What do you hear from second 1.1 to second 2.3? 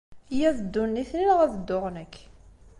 neɣ ad dduɣ nekk!